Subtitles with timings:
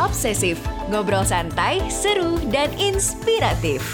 [0.00, 0.56] Obsesif,
[0.88, 3.84] ngobrol santai, seru, dan inspiratif.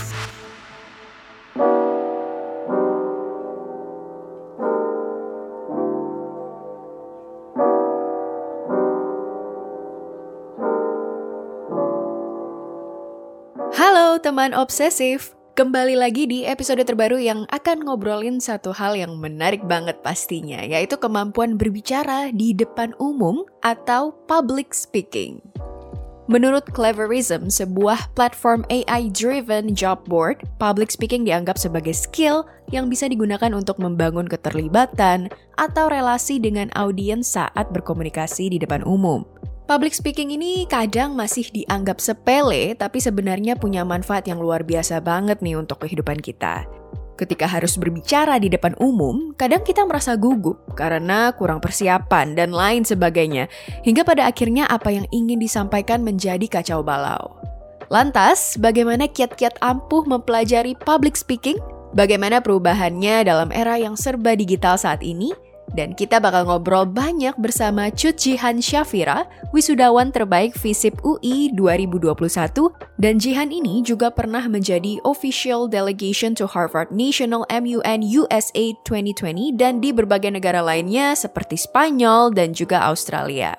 [13.75, 19.65] Halo teman obsesif, Kembali lagi di episode terbaru yang akan ngobrolin satu hal yang menarik
[19.65, 25.41] banget pastinya, yaitu kemampuan berbicara di depan umum atau public speaking.
[26.27, 32.43] Menurut Cleverism, sebuah platform AI-driven job board, public speaking dianggap sebagai skill
[32.75, 39.23] yang bisa digunakan untuk membangun keterlibatan atau relasi dengan audiens saat berkomunikasi di depan umum.
[39.71, 45.39] Public speaking ini kadang masih dianggap sepele, tapi sebenarnya punya manfaat yang luar biasa banget
[45.47, 46.67] nih untuk kehidupan kita.
[47.17, 52.85] Ketika harus berbicara di depan umum, kadang kita merasa gugup karena kurang persiapan dan lain
[52.85, 53.49] sebagainya,
[53.89, 57.41] hingga pada akhirnya apa yang ingin disampaikan menjadi kacau balau.
[57.89, 61.57] Lantas, bagaimana kiat-kiat ampuh mempelajari public speaking?
[61.97, 65.33] Bagaimana perubahannya dalam era yang serba digital saat ini?
[65.77, 72.17] Dan kita bakal ngobrol banyak bersama Cut Jihan Syafira, wisudawan terbaik FISIP UI 2021,
[72.97, 79.85] dan Jihan ini juga pernah menjadi official delegation to Harvard National MUN USA 2020 dan
[79.85, 83.53] di berbagai negara lainnya seperti Spanyol dan juga Australia.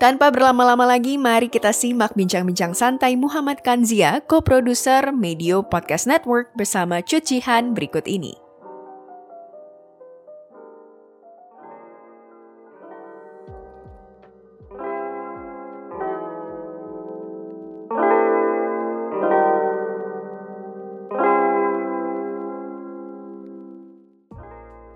[0.00, 7.04] Tanpa berlama-lama lagi, mari kita simak bincang-bincang santai Muhammad Kanzia, co-producer Medio Podcast Network bersama
[7.04, 8.47] Cut Jihan berikut ini.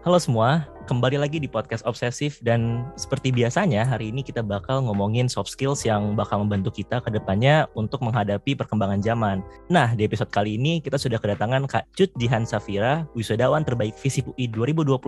[0.03, 5.31] Halo semua, kembali lagi di podcast Obsesif dan seperti biasanya hari ini kita bakal ngomongin
[5.31, 9.47] soft skills yang bakal membantu kita ke depannya untuk menghadapi perkembangan zaman.
[9.70, 14.26] Nah, di episode kali ini kita sudah kedatangan Kak Cut Jihan Safira, wisudawan terbaik FISIP
[14.34, 14.99] UI 2021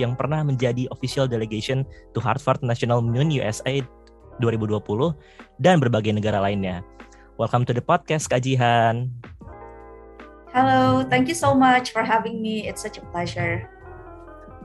[0.00, 1.84] yang pernah menjadi official delegation
[2.16, 3.84] to Harvard National Union USA
[4.40, 4.80] 2020
[5.60, 6.80] dan berbagai negara lainnya.
[7.36, 9.12] Welcome to the podcast Kak Jihan.
[10.56, 12.64] Halo, thank you so much for having me.
[12.64, 13.68] It's such a pleasure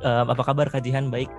[0.03, 1.31] uh, apa kabar kajian baik?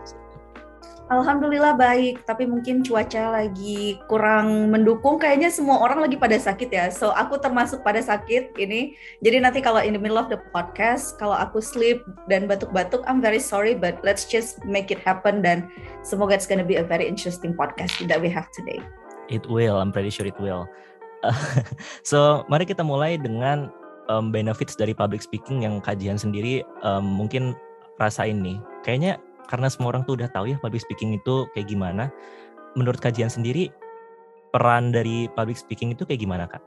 [1.13, 5.21] Alhamdulillah baik, tapi mungkin cuaca lagi kurang mendukung.
[5.21, 6.89] Kayaknya semua orang lagi pada sakit ya.
[6.89, 8.97] So aku termasuk pada sakit ini.
[9.21, 12.01] Jadi nanti kalau in the middle of the podcast, kalau aku sleep
[12.33, 15.69] dan batuk-batuk, I'm very sorry, but let's just make it happen dan
[16.01, 18.81] semoga it's gonna be a very interesting podcast that we have today.
[19.29, 20.65] It will, I'm pretty sure it will.
[22.11, 23.69] so mari kita mulai dengan
[24.09, 27.57] um, benefits dari public speaking yang kajian sendiri um, mungkin
[28.01, 28.59] rasain nih.
[28.83, 32.11] Kayaknya karena semua orang tuh udah tahu ya public speaking itu kayak gimana.
[32.75, 33.71] Menurut kajian sendiri,
[34.51, 36.63] peran dari public speaking itu kayak gimana, Kak?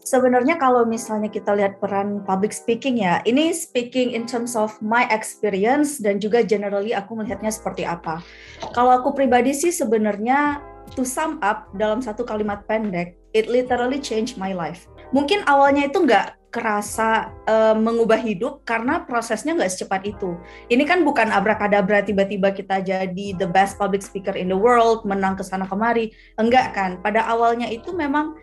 [0.00, 5.04] Sebenarnya kalau misalnya kita lihat peran public speaking ya, ini speaking in terms of my
[5.12, 8.24] experience dan juga generally aku melihatnya seperti apa.
[8.72, 10.64] Kalau aku pribadi sih sebenarnya
[10.96, 14.88] to sum up dalam satu kalimat pendek, it literally changed my life.
[15.10, 20.34] Mungkin awalnya itu nggak kerasa uh, mengubah hidup karena prosesnya nggak secepat itu.
[20.66, 25.38] Ini kan bukan abrakadabra tiba-tiba kita jadi the best public speaker in the world, menang
[25.38, 26.10] ke sana kemari.
[26.34, 26.98] Enggak kan.
[26.98, 28.34] Pada awalnya itu memang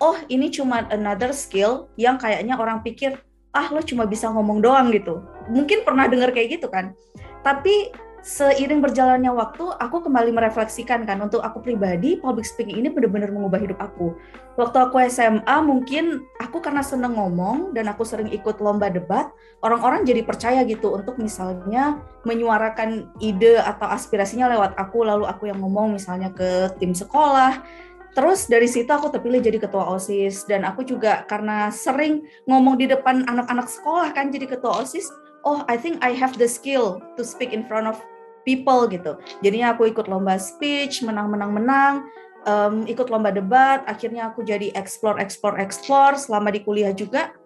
[0.00, 3.20] oh ini cuma another skill yang kayaknya orang pikir
[3.52, 5.20] ah lo cuma bisa ngomong doang gitu.
[5.52, 6.96] Mungkin pernah dengar kayak gitu kan.
[7.44, 13.32] Tapi seiring berjalannya waktu, aku kembali merefleksikan kan untuk aku pribadi public speaking ini benar-benar
[13.32, 14.12] mengubah hidup aku.
[14.60, 19.32] Waktu aku SMA mungkin aku karena seneng ngomong dan aku sering ikut lomba debat,
[19.64, 25.60] orang-orang jadi percaya gitu untuk misalnya menyuarakan ide atau aspirasinya lewat aku, lalu aku yang
[25.60, 27.64] ngomong misalnya ke tim sekolah.
[28.10, 32.90] Terus dari situ aku terpilih jadi ketua OSIS dan aku juga karena sering ngomong di
[32.90, 35.06] depan anak-anak sekolah kan jadi ketua OSIS,
[35.44, 38.00] oh I think I have the skill to speak in front of
[38.44, 39.20] people gitu.
[39.44, 42.08] Jadinya aku ikut lomba speech, menang-menang-menang,
[42.48, 47.36] um, ikut lomba debat, akhirnya aku jadi explore, explore, explore selama di kuliah juga.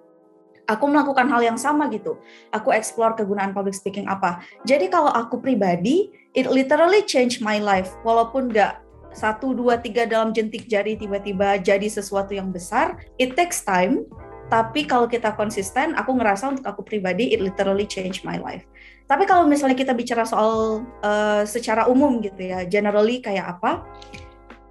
[0.65, 2.17] Aku melakukan hal yang sama gitu.
[2.49, 4.41] Aku explore kegunaan public speaking apa.
[4.65, 7.93] Jadi kalau aku pribadi, it literally change my life.
[8.01, 8.81] Walaupun nggak
[9.13, 14.09] satu, dua, tiga dalam jentik jari tiba-tiba jadi sesuatu yang besar, it takes time
[14.52, 18.64] tapi kalau kita konsisten aku ngerasa untuk aku pribadi it literally change my life.
[19.05, 23.85] Tapi kalau misalnya kita bicara soal uh, secara umum gitu ya generally kayak apa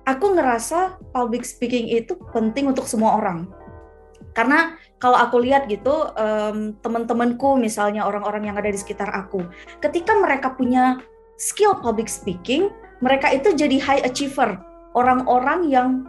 [0.09, 3.49] aku ngerasa public speaking itu penting untuk semua orang.
[4.33, 9.45] Karena kalau aku lihat gitu um, teman-temanku misalnya orang-orang yang ada di sekitar aku
[9.77, 10.97] ketika mereka punya
[11.37, 12.73] skill public speaking
[13.03, 14.57] mereka itu jadi high achiever.
[14.93, 16.05] Orang-orang yang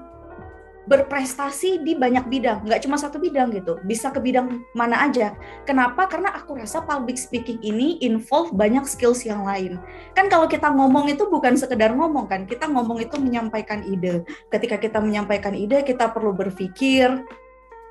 [0.85, 5.33] berprestasi di banyak bidang, nggak cuma satu bidang gitu, bisa ke bidang mana aja.
[5.65, 6.05] Kenapa?
[6.05, 9.81] Karena aku rasa public speaking ini involve banyak skills yang lain.
[10.13, 14.29] Kan kalau kita ngomong itu bukan sekedar ngomong kan, kita ngomong itu menyampaikan ide.
[14.53, 17.25] Ketika kita menyampaikan ide, kita perlu berpikir,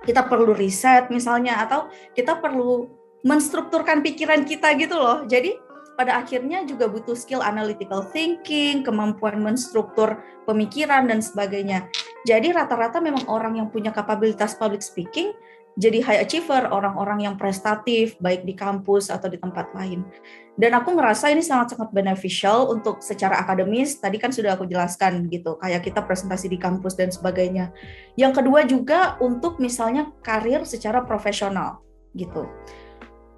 [0.06, 2.94] kita perlu riset misalnya, atau kita perlu
[3.26, 5.26] menstrukturkan pikiran kita gitu loh.
[5.26, 5.58] Jadi
[5.94, 10.20] pada akhirnya juga butuh skill analytical thinking, kemampuan menstruktur
[10.50, 11.88] pemikiran dan sebagainya.
[12.26, 15.32] Jadi rata-rata memang orang yang punya kapabilitas public speaking
[15.74, 20.06] jadi high achiever, orang-orang yang prestatif baik di kampus atau di tempat lain.
[20.54, 25.58] Dan aku ngerasa ini sangat-sangat beneficial untuk secara akademis, tadi kan sudah aku jelaskan gitu,
[25.58, 27.74] kayak kita presentasi di kampus dan sebagainya.
[28.14, 31.82] Yang kedua juga untuk misalnya karir secara profesional
[32.14, 32.46] gitu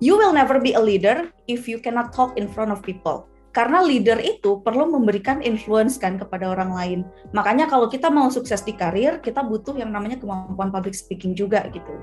[0.03, 3.27] you will never be a leader if you cannot talk in front of people.
[3.55, 6.99] Karena leader itu perlu memberikan influence kan kepada orang lain.
[7.31, 11.63] Makanya kalau kita mau sukses di karir, kita butuh yang namanya kemampuan public speaking juga
[11.71, 11.95] gitu.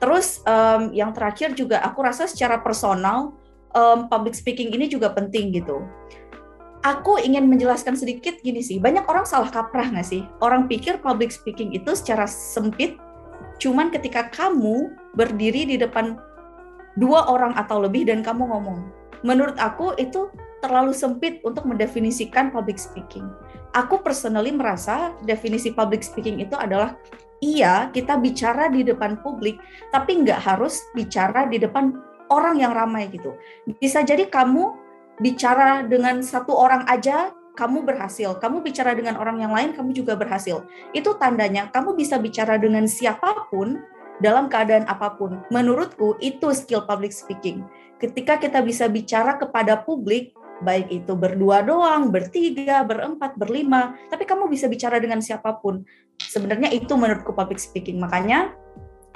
[0.00, 3.36] Terus um, yang terakhir juga aku rasa secara personal
[3.76, 5.84] um, public speaking ini juga penting gitu.
[6.88, 10.24] Aku ingin menjelaskan sedikit gini sih, banyak orang salah kaprah nggak sih?
[10.40, 12.96] Orang pikir public speaking itu secara sempit,
[13.60, 16.16] cuman ketika kamu berdiri di depan
[16.98, 18.80] dua orang atau lebih dan kamu ngomong.
[19.24, 20.28] Menurut aku itu
[20.60, 23.28] terlalu sempit untuk mendefinisikan public speaking.
[23.74, 26.94] Aku personally merasa definisi public speaking itu adalah
[27.42, 29.58] iya kita bicara di depan publik,
[29.90, 31.92] tapi nggak harus bicara di depan
[32.32, 33.34] orang yang ramai gitu.
[33.80, 34.72] Bisa jadi kamu
[35.20, 38.34] bicara dengan satu orang aja kamu berhasil.
[38.42, 40.66] Kamu bicara dengan orang yang lain, kamu juga berhasil.
[40.90, 43.78] Itu tandanya kamu bisa bicara dengan siapa pun
[44.22, 45.42] dalam keadaan apa pun.
[45.50, 47.66] Menurutku itu skill public speaking.
[47.98, 54.46] Ketika kita bisa bicara kepada publik, baik itu berdua doang, bertiga, berempat, berlima, tapi kamu
[54.46, 55.82] bisa bicara dengan siapa pun.
[56.20, 57.98] Sebenarnya itu menurutku public speaking.
[57.98, 58.54] Makanya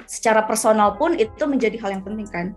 [0.09, 2.47] secara personal pun itu menjadi hal yang penting kan.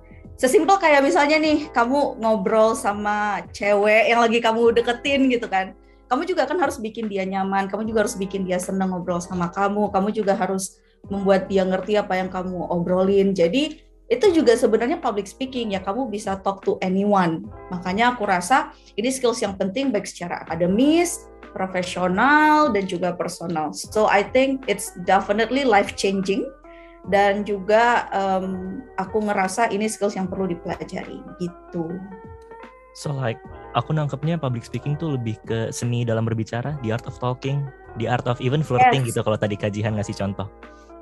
[0.40, 5.76] Sesimpel kayak misalnya nih, kamu ngobrol sama cewek yang lagi kamu deketin gitu kan.
[6.10, 9.48] Kamu juga kan harus bikin dia nyaman, kamu juga harus bikin dia seneng ngobrol sama
[9.48, 13.34] kamu, kamu juga harus membuat dia ngerti apa yang kamu obrolin.
[13.34, 13.82] Jadi
[14.12, 17.48] itu juga sebenarnya public speaking ya kamu bisa talk to anyone.
[17.72, 21.26] Makanya aku rasa ini skills yang penting baik secara akademis,
[21.56, 23.72] profesional dan juga personal.
[23.72, 26.44] So I think it's definitely life changing
[27.08, 31.88] dan juga um, aku ngerasa ini skills yang perlu dipelajari gitu.
[32.92, 33.40] So like
[33.72, 37.64] aku nangkepnya public speaking tuh lebih ke seni dalam berbicara, the art of talking,
[37.96, 39.16] the art of even flirting yes.
[39.16, 40.48] gitu kalau tadi kajian ngasih contoh.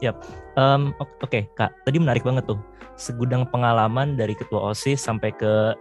[0.00, 0.16] Yap.
[0.56, 1.74] Um, Oke, okay, Kak.
[1.84, 2.58] Tadi menarik banget tuh.
[2.96, 5.74] Segudang pengalaman dari ketua OSIS sampai ke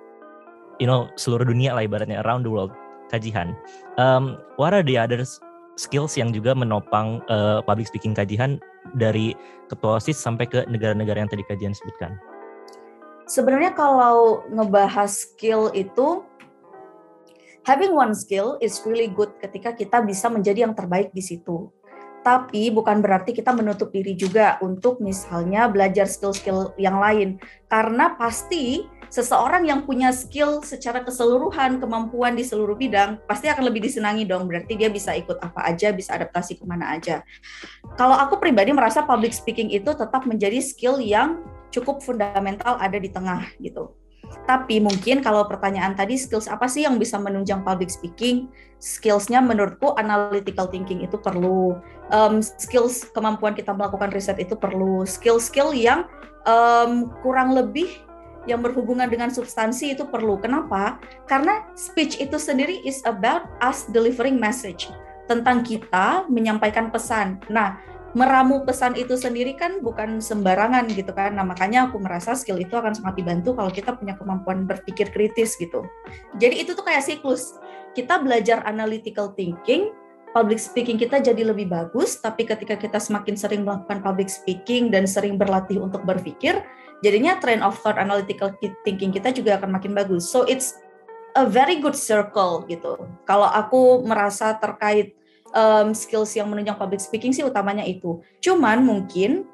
[0.80, 2.74] you know seluruh dunia lah ibaratnya around the world
[3.14, 3.54] kajian.
[4.02, 5.22] Um, what are the other
[5.80, 8.60] skills yang juga menopang uh, public speaking kajian
[8.98, 9.38] dari
[9.72, 12.18] ketua OSIS sampai ke negara-negara yang tadi kajian sebutkan?
[13.30, 16.26] Sebenarnya kalau ngebahas skill itu
[17.62, 21.70] having one skill is really good ketika kita bisa menjadi yang terbaik di situ.
[22.26, 27.38] Tapi bukan berarti kita menutup diri juga untuk misalnya belajar skill-skill yang lain.
[27.70, 33.86] Karena pasti seseorang yang punya skill secara keseluruhan kemampuan di seluruh bidang pasti akan lebih
[33.86, 34.50] disenangi dong.
[34.50, 37.22] Berarti dia bisa ikut apa aja bisa adaptasi ke mana aja.
[37.94, 43.10] Kalau aku pribadi merasa public speaking itu tetap menjadi skill yang cukup fundamental ada di
[43.10, 43.94] tengah gitu
[44.46, 48.50] tapi mungkin kalau pertanyaan tadi skills apa sih yang bisa menunjang public speaking?
[48.82, 51.78] Skillsnya menurutku analytical thinking itu perlu.
[52.10, 55.06] Um, skills kemampuan kita melakukan riset itu perlu.
[55.06, 56.10] Skill-skill yang
[56.50, 57.90] um, kurang lebih
[58.48, 60.42] yang berhubungan dengan substansi itu perlu.
[60.42, 60.98] Kenapa?
[61.30, 64.90] Karena speech itu sendiri is about us delivering message
[65.30, 67.38] tentang kita menyampaikan pesan.
[67.54, 67.78] Nah,
[68.18, 71.38] meramu pesan itu sendiri kan bukan sembarangan gitu kan.
[71.38, 75.54] Nah, makanya aku merasa skill itu akan sangat dibantu kalau kita punya kemampuan berpikir kritis
[75.60, 75.86] gitu.
[76.42, 77.58] Jadi itu tuh kayak siklus.
[77.94, 79.94] Kita belajar analytical thinking,
[80.34, 85.06] public speaking kita jadi lebih bagus, tapi ketika kita semakin sering melakukan public speaking dan
[85.10, 86.62] sering berlatih untuk berpikir,
[87.02, 88.54] jadinya train of thought analytical
[88.86, 90.26] thinking kita juga akan makin bagus.
[90.26, 90.78] So it's
[91.38, 92.98] a very good circle gitu.
[93.30, 95.19] Kalau aku merasa terkait
[95.54, 98.22] um, skills yang menunjang public speaking sih utamanya itu.
[98.42, 99.46] Cuman mungkin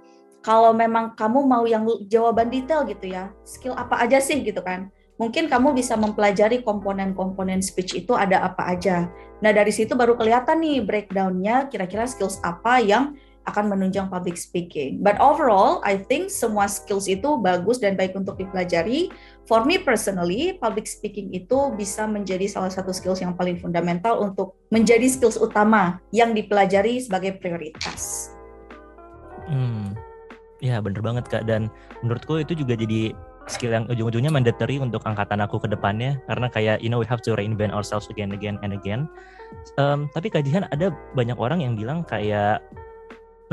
[0.46, 4.94] kalau memang kamu mau yang jawaban detail gitu ya, skill apa aja sih gitu kan?
[5.16, 9.08] Mungkin kamu bisa mempelajari komponen-komponen speech itu ada apa aja.
[9.40, 15.00] Nah dari situ baru kelihatan nih breakdownnya kira-kira skills apa yang akan menunjang public speaking.
[15.00, 19.14] But overall, I think semua skills itu bagus dan baik untuk dipelajari.
[19.46, 24.58] For me personally, public speaking itu bisa menjadi salah satu skills yang paling fundamental untuk
[24.74, 28.34] menjadi skills utama yang dipelajari sebagai prioritas.
[29.46, 29.94] Hmm,
[30.66, 31.46] ya bener banget kak.
[31.46, 31.70] Dan
[32.02, 33.14] menurutku itu juga jadi
[33.46, 37.22] skill yang ujung-ujungnya mandatory untuk angkatan aku ke depannya karena kayak you know we have
[37.22, 39.06] to reinvent ourselves again again and again.
[39.78, 42.66] Um, tapi kajian ada banyak orang yang bilang kayak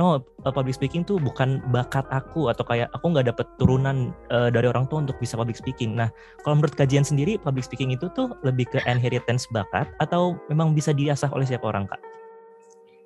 [0.01, 4.65] no public speaking tuh bukan bakat aku atau kayak aku nggak dapet turunan uh, dari
[4.69, 5.93] orang tua untuk bisa public speaking.
[5.93, 6.09] Nah
[6.45, 10.97] kalau menurut kajian sendiri public speaking itu tuh lebih ke inheritance bakat atau memang bisa
[10.97, 12.01] diasah oleh siapa orang kak?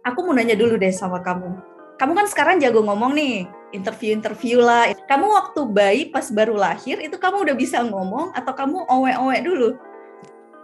[0.07, 1.59] Aku mau nanya dulu deh sama kamu.
[1.97, 4.93] Kamu kan sekarang jago ngomong nih, interview-interview lah.
[5.09, 9.69] Kamu waktu bayi pas baru lahir itu kamu udah bisa ngomong atau kamu owe-owe dulu?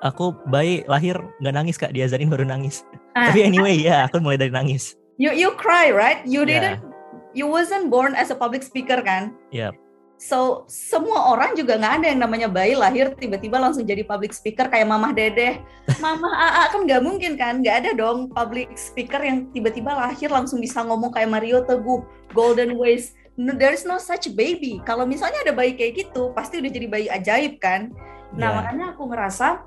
[0.04, 2.86] Aku bayi lahir nggak nangis kak, diazarin baru nangis.
[3.16, 3.32] Ah.
[3.32, 6.26] Tapi anyway ya, aku mulai dari nangis you you cry right?
[6.26, 6.82] You didn't
[7.30, 9.38] you wasn't born as a public speaker kan?
[9.54, 9.78] Yep.
[10.22, 14.70] so semua orang juga nggak ada yang namanya bayi lahir tiba-tiba langsung jadi public speaker
[14.70, 15.58] kayak mamah dedeh.
[15.98, 17.58] Mamah aa kan nggak mungkin kan?
[17.58, 22.78] Nggak ada dong public speaker yang tiba-tiba lahir langsung bisa ngomong kayak Mario Teguh Golden
[22.78, 23.18] Ways.
[23.34, 24.78] No, there is no such baby.
[24.86, 27.90] Kalau misalnya ada bayi kayak gitu pasti udah jadi bayi ajaib kan?
[28.38, 28.54] Nah yeah.
[28.62, 29.66] makanya aku ngerasa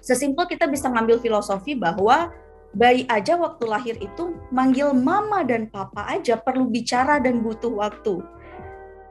[0.00, 2.32] sesimpel kita bisa ngambil filosofi bahwa
[2.74, 8.20] bayi aja waktu lahir itu manggil mama dan papa aja perlu bicara dan butuh waktu.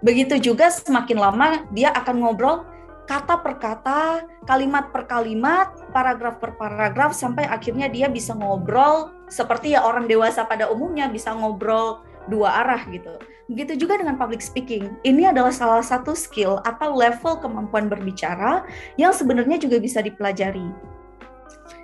[0.03, 2.67] Begitu juga semakin lama dia akan ngobrol
[3.03, 9.75] kata per kata, kalimat per kalimat, paragraf per paragraf sampai akhirnya dia bisa ngobrol seperti
[9.75, 13.15] ya orang dewasa pada umumnya bisa ngobrol dua arah gitu.
[13.51, 14.95] Begitu juga dengan public speaking.
[15.03, 18.63] Ini adalah salah satu skill atau level kemampuan berbicara
[18.95, 20.71] yang sebenarnya juga bisa dipelajari.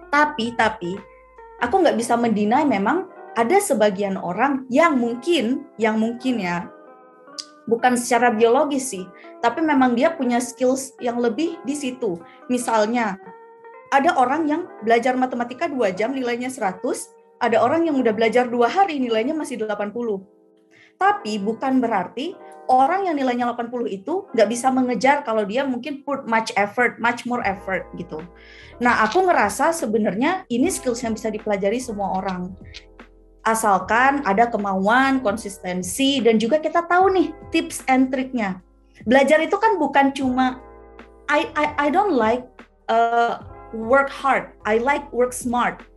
[0.07, 0.95] Tapi tapi
[1.59, 6.67] aku nggak bisa mendinai memang ada sebagian orang yang mungkin yang mungkin ya
[7.69, 9.05] bukan secara biologis sih
[9.39, 12.19] tapi memang dia punya skills yang lebih di situ.
[12.51, 13.15] Misalnya
[13.89, 16.83] ada orang yang belajar matematika dua jam nilainya 100
[17.39, 19.89] ada orang yang udah belajar dua hari nilainya masih 80
[20.99, 22.35] tapi bukan berarti
[22.69, 27.25] orang yang nilainya 80 itu nggak bisa mengejar kalau dia mungkin put much effort, much
[27.25, 28.21] more effort gitu.
[28.77, 32.53] Nah, aku ngerasa sebenarnya ini skills yang bisa dipelajari semua orang.
[33.41, 38.61] Asalkan ada kemauan, konsistensi, dan juga kita tahu nih tips and triknya.
[39.09, 40.61] Belajar itu kan bukan cuma
[41.31, 42.45] I I, I don't like
[42.91, 43.41] uh,
[43.73, 45.88] work hard, I like work smart.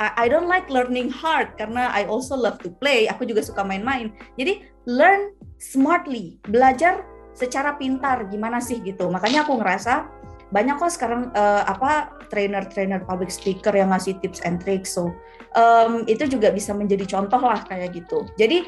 [0.00, 3.04] I, don't like learning hard karena I also love to play.
[3.12, 4.16] Aku juga suka main-main.
[4.40, 7.04] Jadi learn smartly, belajar
[7.36, 9.12] secara pintar gimana sih gitu.
[9.12, 10.08] Makanya aku ngerasa
[10.50, 14.96] banyak kok sekarang uh, apa trainer-trainer public speaker yang ngasih tips and tricks.
[14.96, 15.12] So
[15.52, 18.24] um, itu juga bisa menjadi contoh lah kayak gitu.
[18.40, 18.64] Jadi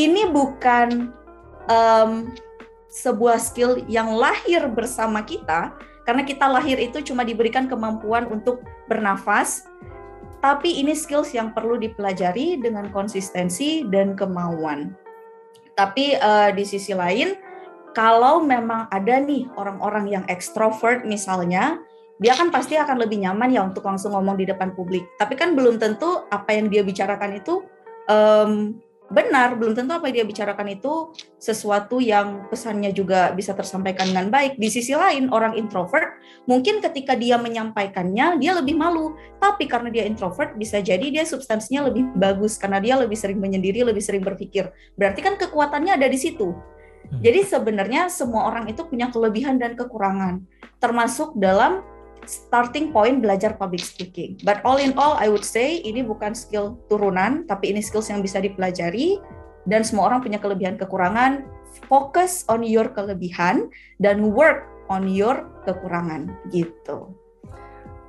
[0.00, 1.12] ini bukan
[1.68, 2.32] um,
[2.88, 5.76] sebuah skill yang lahir bersama kita
[6.08, 9.70] karena kita lahir itu cuma diberikan kemampuan untuk bernafas
[10.40, 14.96] tapi ini skills yang perlu dipelajari dengan konsistensi dan kemauan.
[15.76, 17.36] Tapi uh, di sisi lain,
[17.92, 21.80] kalau memang ada nih orang-orang yang ekstrovert misalnya,
[22.20, 25.08] dia kan pasti akan lebih nyaman ya untuk langsung ngomong di depan publik.
[25.16, 27.64] Tapi kan belum tentu apa yang dia bicarakan itu
[28.08, 28.76] um,
[29.10, 34.30] benar, belum tentu apa yang dia bicarakan itu sesuatu yang pesannya juga bisa tersampaikan dengan
[34.30, 34.56] baik.
[34.56, 40.06] Di sisi lain, orang introvert mungkin ketika dia menyampaikannya dia lebih malu, tapi karena dia
[40.06, 44.70] introvert bisa jadi dia substansinya lebih bagus karena dia lebih sering menyendiri, lebih sering berpikir.
[44.94, 46.54] Berarti kan kekuatannya ada di situ.
[46.54, 47.20] Hmm.
[47.20, 50.46] Jadi sebenarnya semua orang itu punya kelebihan dan kekurangan,
[50.78, 51.82] termasuk dalam
[52.26, 54.40] starting point belajar public speaking.
[54.42, 58.24] But all in all, I would say ini bukan skill turunan, tapi ini skills yang
[58.24, 59.20] bisa dipelajari
[59.68, 61.44] dan semua orang punya kelebihan kekurangan.
[61.86, 63.70] Focus on your kelebihan
[64.02, 67.14] dan work on your kekurangan gitu.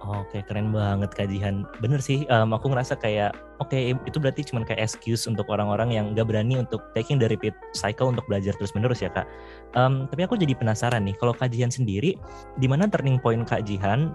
[0.01, 1.61] Oke, keren banget kajian.
[1.77, 5.93] Bener sih, um, aku ngerasa kayak, oke okay, itu berarti cuma kayak excuse untuk orang-orang
[5.93, 9.29] yang gak berani untuk taking the repeat cycle untuk belajar terus-menerus ya kak.
[9.77, 12.17] Um, tapi aku jadi penasaran nih, kalau kajian sendiri,
[12.57, 14.09] di mana turning point Kak Jihan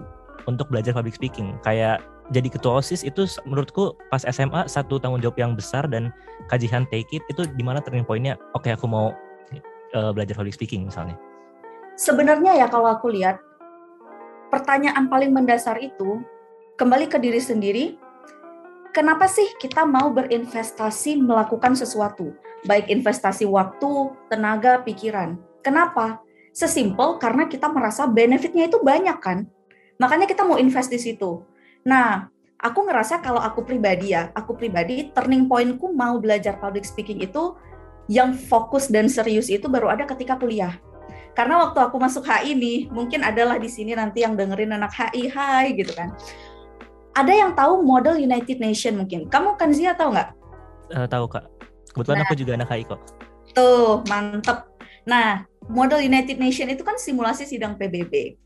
[0.50, 1.54] untuk belajar public speaking?
[1.62, 2.02] Kayak
[2.34, 6.10] jadi ketua OSIS itu menurutku pas SMA satu tanggung jawab yang besar dan
[6.50, 8.34] kajian take it itu di mana turning pointnya?
[8.58, 9.14] Oke, okay, aku mau
[9.94, 11.14] uh, belajar public speaking misalnya.
[11.94, 13.38] Sebenarnya ya kalau aku lihat
[14.56, 16.24] pertanyaan paling mendasar itu
[16.80, 17.84] kembali ke diri sendiri.
[18.96, 22.32] Kenapa sih kita mau berinvestasi melakukan sesuatu,
[22.64, 25.36] baik investasi waktu, tenaga, pikiran?
[25.60, 26.24] Kenapa?
[26.56, 29.44] Sesimpel karena kita merasa benefitnya itu banyak kan.
[30.00, 31.44] Makanya kita mau invest di situ.
[31.84, 37.20] Nah, aku ngerasa kalau aku pribadi ya, aku pribadi turning pointku mau belajar public speaking
[37.20, 37.52] itu
[38.08, 40.80] yang fokus dan serius itu baru ada ketika kuliah
[41.36, 45.28] karena waktu aku masuk HI nih mungkin adalah di sini nanti yang dengerin anak HI
[45.28, 46.16] hai gitu kan
[47.12, 50.32] ada yang tahu model United Nation mungkin kamu kan Zia tahu nggak
[50.96, 51.44] uh, tahu kak
[51.96, 53.00] Kebetulan nah, aku juga anak HI kok.
[53.56, 54.68] Tuh, mantep.
[55.08, 58.36] Nah, model United Nation itu kan simulasi sidang PBB.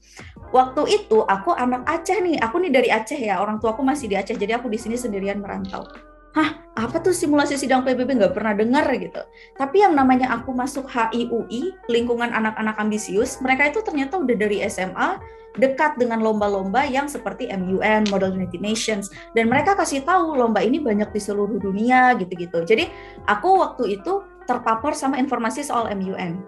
[0.55, 4.07] Waktu itu aku anak Aceh nih, aku nih dari Aceh ya, orang tua aku masih
[4.07, 5.83] di Aceh, jadi aku di sini sendirian merantau.
[6.31, 9.19] Hah, apa tuh simulasi sidang PBB nggak pernah dengar gitu.
[9.59, 15.19] Tapi yang namanya aku masuk HIUI, lingkungan anak-anak ambisius, mereka itu ternyata udah dari SMA
[15.59, 20.79] dekat dengan lomba-lomba yang seperti MUN, Model United Nations, dan mereka kasih tahu lomba ini
[20.79, 22.63] banyak di seluruh dunia gitu-gitu.
[22.63, 22.87] Jadi
[23.27, 26.39] aku waktu itu terpapar sama informasi soal MUN.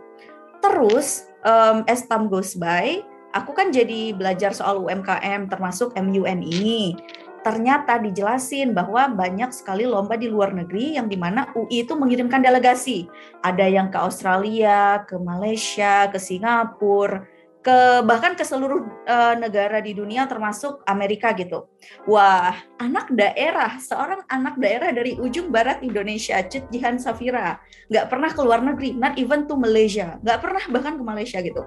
[0.63, 3.03] Terus um, as time goes by,
[3.35, 6.95] aku kan jadi belajar soal UMKM termasuk MUN ini
[7.43, 12.43] ternyata dijelasin bahwa banyak sekali lomba di luar negeri yang di mana UI itu mengirimkan
[12.43, 13.11] delegasi.
[13.43, 17.27] Ada yang ke Australia, ke Malaysia, ke Singapura,
[17.63, 21.71] ke bahkan ke seluruh uh, negara di dunia termasuk Amerika gitu.
[22.11, 28.31] Wah, anak daerah, seorang anak daerah dari ujung barat Indonesia, Cut Jihan Safira, nggak pernah
[28.35, 31.63] ke luar negeri, not even to Malaysia, nggak pernah bahkan ke Malaysia gitu.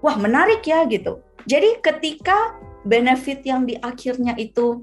[0.00, 1.20] Wah, menarik ya gitu.
[1.44, 4.82] Jadi ketika benefit yang di akhirnya itu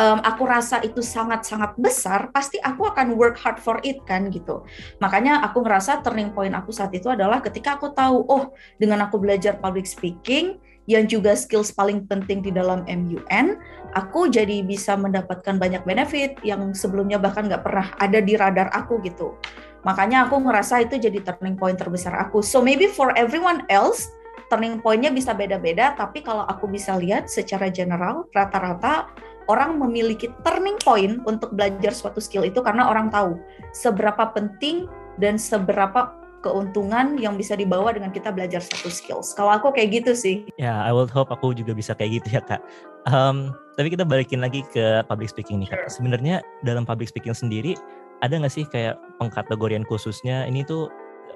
[0.00, 4.64] um, aku rasa itu sangat-sangat besar, pasti aku akan work hard for it kan gitu.
[5.04, 9.20] Makanya aku ngerasa turning point aku saat itu adalah ketika aku tahu, oh dengan aku
[9.20, 13.46] belajar public speaking, yang juga skills paling penting di dalam MUN,
[13.94, 18.98] aku jadi bisa mendapatkan banyak benefit yang sebelumnya bahkan nggak pernah ada di radar aku
[19.06, 19.38] gitu.
[19.86, 22.44] Makanya aku ngerasa itu jadi turning point terbesar aku.
[22.44, 24.12] So maybe for everyone else,
[24.50, 29.06] turning pointnya bisa beda-beda, tapi kalau aku bisa lihat secara general, rata-rata
[29.46, 33.38] orang memiliki turning point untuk belajar suatu skill itu karena orang tahu
[33.74, 34.86] seberapa penting
[35.18, 39.36] dan seberapa keuntungan yang bisa dibawa dengan kita belajar satu skills.
[39.36, 40.48] Kalau aku kayak gitu sih.
[40.56, 42.64] Ya, yeah, I will hope aku juga bisa kayak gitu ya kak.
[43.08, 45.84] Um, tapi kita balikin lagi ke public speaking nih kak.
[45.84, 46.00] Sure.
[46.00, 47.76] Sebenarnya dalam public speaking sendiri
[48.24, 50.88] ada nggak sih kayak pengkategorian khususnya ini tuh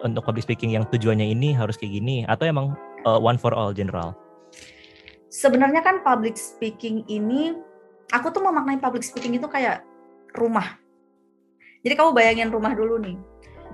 [0.04, 3.70] untuk public speaking yang tujuannya ini harus kayak gini atau emang uh, one for all
[3.70, 4.16] general?
[5.28, 7.54] Sebenarnya kan public speaking ini,
[8.10, 9.84] aku tuh memaknai public speaking itu kayak
[10.34, 10.78] rumah.
[11.84, 13.16] Jadi kamu bayangin rumah dulu nih.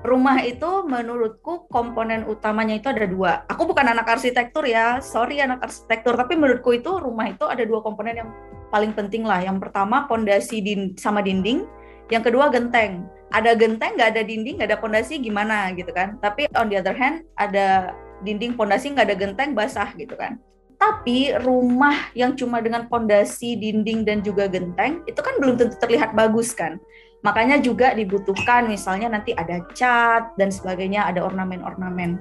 [0.01, 3.45] Rumah itu menurutku komponen utamanya itu ada dua.
[3.53, 7.85] Aku bukan anak arsitektur ya, sorry anak arsitektur, tapi menurutku itu rumah itu ada dua
[7.85, 8.33] komponen yang
[8.73, 9.45] paling penting lah.
[9.45, 11.69] Yang pertama pondasi din sama dinding,
[12.09, 13.05] yang kedua genteng.
[13.31, 16.17] Ada genteng nggak ada dinding nggak ada pondasi gimana gitu kan?
[16.25, 17.93] Tapi on the other hand ada
[18.25, 20.37] dinding pondasi nggak ada genteng basah gitu kan.
[20.81, 26.17] Tapi rumah yang cuma dengan pondasi, dinding dan juga genteng itu kan belum tentu terlihat
[26.17, 26.81] bagus kan.
[27.21, 32.17] Makanya juga dibutuhkan misalnya nanti ada cat dan sebagainya, ada ornamen-ornamen.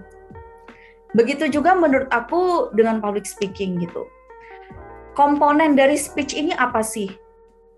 [1.15, 4.03] Begitu juga menurut aku dengan public speaking gitu.
[5.15, 7.07] Komponen dari speech ini apa sih?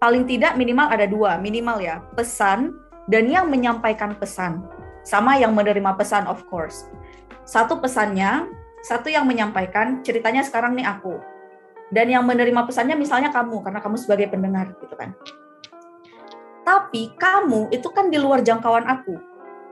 [0.01, 2.73] Paling tidak minimal ada dua, minimal ya, pesan
[3.05, 4.65] dan yang menyampaikan pesan.
[5.05, 6.89] Sama yang menerima pesan of course
[7.51, 8.47] satu pesannya,
[8.79, 11.19] satu yang menyampaikan ceritanya sekarang nih aku.
[11.91, 15.11] Dan yang menerima pesannya misalnya kamu karena kamu sebagai pendengar gitu kan.
[16.63, 19.19] Tapi kamu itu kan di luar jangkauan aku.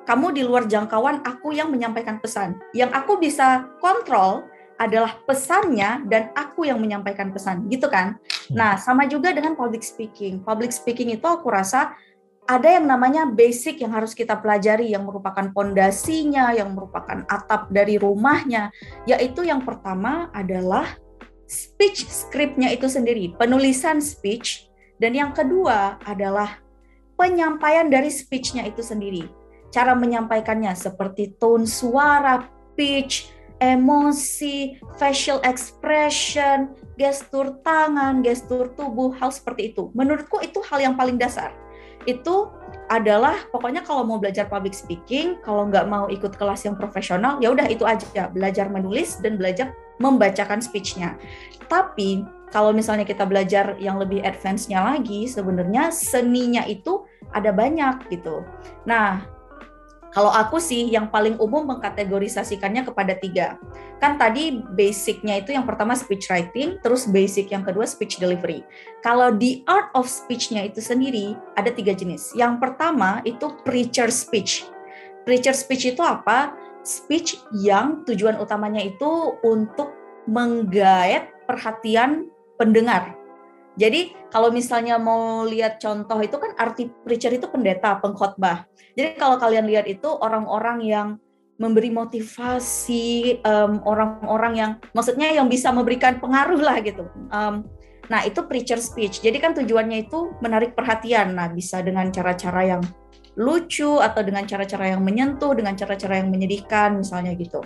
[0.04, 2.60] Kamu di luar jangkauan aku yang menyampaikan pesan.
[2.76, 4.44] Yang aku bisa kontrol
[4.76, 8.20] adalah pesannya dan aku yang menyampaikan pesan, gitu kan?
[8.52, 10.44] Nah, sama juga dengan public speaking.
[10.44, 11.96] Public speaking itu aku rasa
[12.50, 18.02] ada yang namanya basic yang harus kita pelajari yang merupakan pondasinya, yang merupakan atap dari
[18.02, 18.74] rumahnya,
[19.06, 20.98] yaitu yang pertama adalah
[21.46, 24.66] speech scriptnya itu sendiri, penulisan speech,
[24.98, 26.58] dan yang kedua adalah
[27.22, 29.30] penyampaian dari speechnya itu sendiri.
[29.70, 33.30] Cara menyampaikannya seperti tone suara, pitch,
[33.62, 39.94] emosi, facial expression, gestur tangan, gestur tubuh, hal seperti itu.
[39.94, 41.54] Menurutku itu hal yang paling dasar
[42.08, 42.48] itu
[42.90, 47.54] adalah pokoknya kalau mau belajar public speaking, kalau nggak mau ikut kelas yang profesional, ya
[47.54, 51.20] udah itu aja belajar menulis dan belajar membacakan speech-nya.
[51.70, 58.42] Tapi kalau misalnya kita belajar yang lebih advance-nya lagi, sebenarnya seninya itu ada banyak gitu.
[58.90, 59.22] Nah,
[60.10, 63.62] kalau aku sih yang paling umum mengkategorisasikannya kepada tiga.
[64.02, 68.66] Kan tadi basicnya itu yang pertama speech writing, terus basic yang kedua speech delivery.
[69.06, 72.34] Kalau di art of speech-nya itu sendiri ada tiga jenis.
[72.34, 74.66] Yang pertama itu preacher speech.
[75.30, 76.58] Preacher speech itu apa?
[76.82, 79.94] Speech yang tujuan utamanya itu untuk
[80.26, 83.19] menggait perhatian pendengar
[83.80, 88.68] jadi kalau misalnya mau lihat contoh itu kan arti preacher itu pendeta, pengkhotbah.
[89.00, 91.08] Jadi kalau kalian lihat itu orang-orang yang
[91.56, 93.40] memberi motivasi,
[93.88, 97.08] orang-orang um, yang maksudnya yang bisa memberikan pengaruh lah gitu.
[97.32, 97.64] Um,
[98.10, 99.22] Nah, itu preacher speech.
[99.22, 101.38] Jadi kan tujuannya itu menarik perhatian.
[101.38, 102.82] Nah, bisa dengan cara-cara yang
[103.38, 107.62] lucu atau dengan cara-cara yang menyentuh, dengan cara-cara yang menyedihkan misalnya gitu.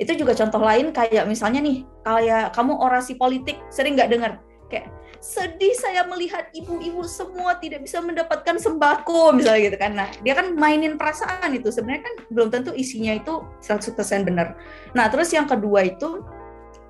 [0.00, 4.32] Itu juga contoh lain kayak misalnya nih, kayak kamu orasi politik sering nggak dengar
[4.72, 4.88] kayak
[5.24, 9.92] sedih saya melihat ibu-ibu semua tidak bisa mendapatkan sembako misalnya gitu kan.
[9.96, 13.96] Nah, dia kan mainin perasaan itu sebenarnya kan belum tentu isinya itu 100%
[14.28, 14.52] benar.
[14.92, 16.20] Nah, terus yang kedua itu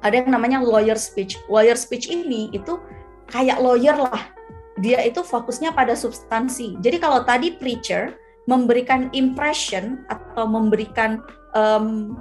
[0.02, 1.38] ada yang namanya lawyer speech.
[1.46, 2.82] Lawyer speech ini itu
[3.30, 4.34] kayak lawyer lah.
[4.82, 6.74] Dia itu fokusnya pada substansi.
[6.82, 8.18] Jadi kalau tadi preacher
[8.50, 11.22] memberikan impression atau memberikan
[11.54, 12.18] um,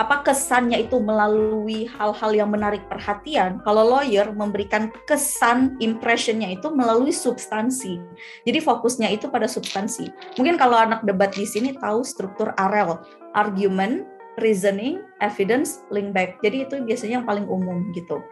[0.00, 3.60] apa kesannya itu melalui hal-hal yang menarik perhatian.
[3.60, 8.00] Kalau lawyer memberikan kesan impressionnya itu melalui substansi.
[8.48, 10.08] Jadi fokusnya itu pada substansi.
[10.40, 12.96] Mungkin kalau anak debat di sini tahu struktur AREL,
[13.36, 14.08] argument,
[14.40, 16.40] reasoning, evidence, link back.
[16.40, 18.24] Jadi itu biasanya yang paling umum gitu.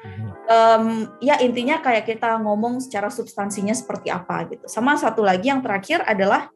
[0.49, 4.65] Um, ya intinya kayak kita ngomong secara substansinya seperti apa gitu.
[4.73, 6.49] Sama satu lagi yang terakhir adalah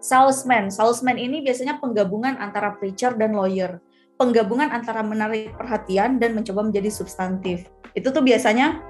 [0.00, 0.72] salesman.
[0.72, 3.84] Salesman ini biasanya penggabungan antara preacher dan lawyer
[4.18, 7.70] penggabungan antara menarik perhatian dan mencoba menjadi substantif.
[7.94, 8.82] Itu tuh biasanya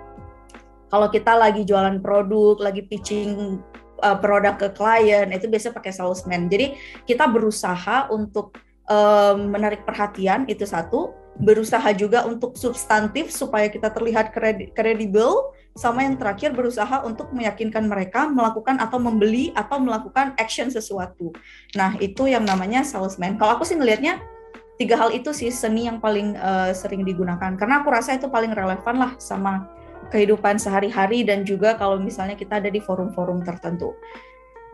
[0.88, 3.60] kalau kita lagi jualan produk, lagi pitching
[4.00, 6.48] uh, produk ke klien, itu biasanya pakai salesman.
[6.48, 8.56] Jadi kita berusaha untuk
[8.88, 14.32] um, menarik perhatian itu satu, berusaha juga untuk substantif supaya kita terlihat
[14.72, 21.30] kredibel, sama yang terakhir berusaha untuk meyakinkan mereka melakukan atau membeli atau melakukan action sesuatu.
[21.78, 23.38] Nah itu yang namanya salesman.
[23.38, 24.18] Kalau aku sih ngelihatnya
[24.78, 27.58] tiga hal itu sih seni yang paling uh, sering digunakan.
[27.58, 29.66] Karena aku rasa itu paling relevan lah sama
[30.08, 33.98] kehidupan sehari-hari dan juga kalau misalnya kita ada di forum-forum tertentu.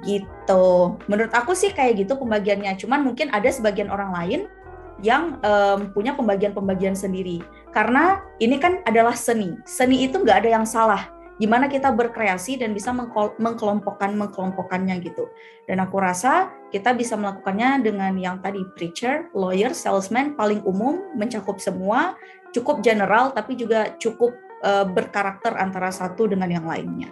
[0.05, 0.67] Gitu.
[1.09, 2.77] Menurut aku sih kayak gitu pembagiannya.
[2.77, 4.41] Cuman mungkin ada sebagian orang lain
[5.03, 7.43] yang um, punya pembagian-pembagian sendiri.
[7.73, 9.57] Karena ini kan adalah seni.
[9.67, 12.95] Seni itu nggak ada yang salah gimana kita berkreasi dan bisa
[13.39, 15.27] mengkelompokkan mengkelompokkannya gitu.
[15.67, 21.59] Dan aku rasa kita bisa melakukannya dengan yang tadi preacher, lawyer, salesman paling umum mencakup
[21.59, 22.15] semua,
[22.55, 27.11] cukup general tapi juga cukup uh, berkarakter antara satu dengan yang lainnya.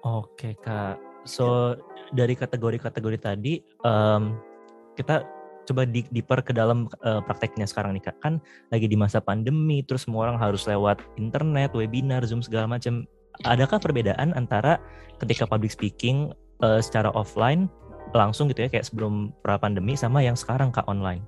[0.00, 0.98] Oke kak,
[1.28, 1.76] so
[2.10, 4.34] dari kategori-kategori tadi um,
[4.98, 5.39] kita
[5.70, 8.18] coba di, deeper ke dalam uh, prakteknya sekarang nih kak.
[8.18, 8.42] Kan
[8.74, 13.06] lagi di masa pandemi terus semua orang harus lewat internet webinar zoom segala macam
[13.46, 14.82] adakah perbedaan antara
[15.22, 17.70] ketika public speaking uh, secara offline
[18.10, 21.22] langsung gitu ya kayak sebelum pra pandemi sama yang sekarang kak online?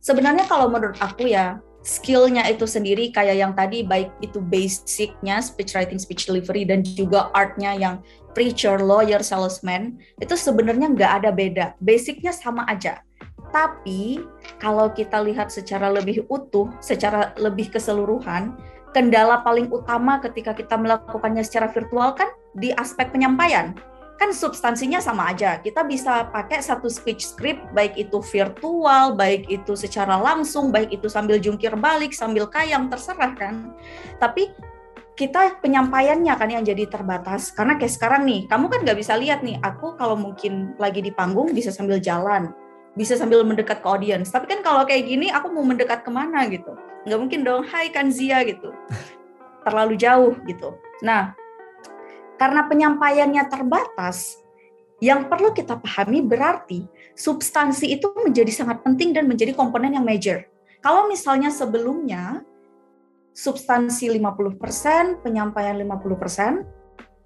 [0.00, 5.76] Sebenarnya kalau menurut aku ya skillnya itu sendiri kayak yang tadi baik itu basicnya speech
[5.76, 7.94] writing speech delivery dan juga artnya yang
[8.32, 11.66] preacher lawyer salesman itu sebenarnya nggak ada beda.
[11.82, 13.02] Basicnya sama aja
[13.50, 14.22] tapi
[14.60, 18.56] kalau kita lihat secara lebih utuh, secara lebih keseluruhan,
[18.92, 23.76] kendala paling utama ketika kita melakukannya secara virtual kan di aspek penyampaian.
[24.18, 25.62] Kan substansinya sama aja.
[25.62, 31.06] Kita bisa pakai satu speech script baik itu virtual, baik itu secara langsung, baik itu
[31.06, 33.70] sambil jungkir balik, sambil kayang terserah kan.
[34.18, 34.50] Tapi
[35.14, 39.42] kita penyampaiannya kan yang jadi terbatas karena kayak sekarang nih kamu kan nggak bisa lihat
[39.42, 42.54] nih aku kalau mungkin lagi di panggung bisa sambil jalan
[42.98, 44.26] bisa sambil mendekat ke audiens.
[44.26, 46.74] Tapi kan kalau kayak gini aku mau mendekat ke mana gitu.
[47.06, 48.74] Nggak mungkin dong, hai Kanzia gitu.
[49.66, 50.74] Terlalu jauh gitu.
[51.06, 51.38] Nah,
[52.34, 54.42] karena penyampaiannya terbatas,
[54.98, 56.82] yang perlu kita pahami berarti
[57.14, 60.42] substansi itu menjadi sangat penting dan menjadi komponen yang major.
[60.82, 62.42] Kalau misalnya sebelumnya
[63.30, 66.77] substansi 50%, penyampaian 50%,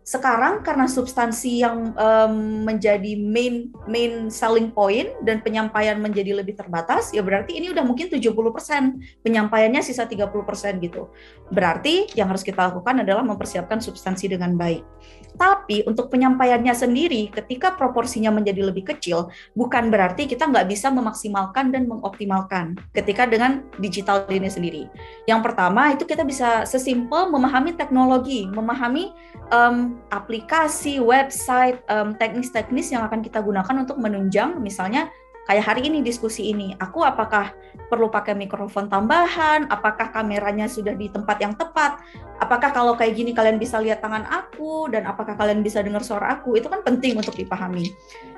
[0.02, 7.14] sekarang karena substansi yang um, menjadi main main selling point dan penyampaian menjadi lebih terbatas
[7.14, 8.26] ya berarti ini udah mungkin 70%
[9.22, 10.26] penyampaiannya sisa 30%
[10.82, 11.06] gitu.
[11.54, 14.82] Berarti yang harus kita lakukan adalah mempersiapkan substansi dengan baik.
[15.38, 21.70] Tapi untuk penyampaiannya sendiri ketika proporsinya menjadi lebih kecil bukan berarti kita nggak bisa memaksimalkan
[21.70, 24.90] dan mengoptimalkan ketika dengan digital ini sendiri.
[25.30, 29.14] Yang pertama itu kita bisa sesimpel memahami teknologi, memahami
[29.54, 35.10] um, aplikasi, website, um, teknis-teknis yang akan kita gunakan untuk menunjang misalnya
[35.46, 37.50] kayak hari ini diskusi ini, aku apakah
[37.90, 41.98] perlu pakai mikrofon tambahan, apakah kameranya sudah di tempat yang tepat,
[42.38, 46.38] apakah kalau kayak gini kalian bisa lihat tangan aku, dan apakah kalian bisa dengar suara
[46.38, 47.90] aku, itu kan penting untuk dipahami.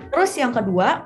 [0.09, 1.05] Terus yang kedua,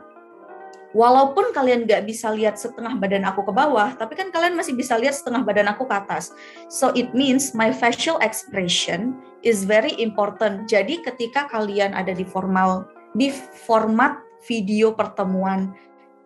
[0.96, 4.96] walaupun kalian nggak bisa lihat setengah badan aku ke bawah, tapi kan kalian masih bisa
[4.96, 6.32] lihat setengah badan aku ke atas.
[6.70, 10.66] So it means my facial expression is very important.
[10.66, 13.32] Jadi ketika kalian ada di formal di
[13.66, 15.72] format video pertemuan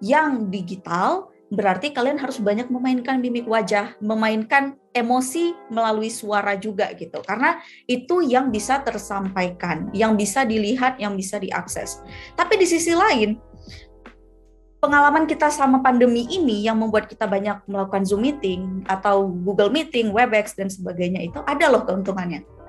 [0.02, 7.20] yang digital, berarti kalian harus banyak memainkan mimik wajah, memainkan emosi melalui suara juga gitu.
[7.22, 12.02] Karena itu yang bisa tersampaikan, yang bisa dilihat, yang bisa diakses.
[12.34, 13.36] Tapi di sisi lain,
[14.82, 20.10] pengalaman kita sama pandemi ini yang membuat kita banyak melakukan Zoom meeting atau Google Meeting,
[20.10, 22.61] Webex dan sebagainya itu ada loh keuntungannya.